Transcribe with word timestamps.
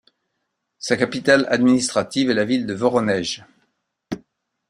Sa 0.79 0.97
capitale 0.97 1.45
administrative 1.51 2.31
est 2.31 2.33
la 2.33 2.43
ville 2.43 2.65
de 2.65 2.73
Voronej. 2.73 3.45